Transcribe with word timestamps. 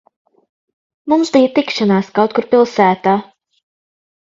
Mums 1.13 1.31
bija 1.35 1.51
tikšanās 1.59 2.11
kaut 2.17 2.35
kur 2.41 2.49
pilsētā. 2.55 3.17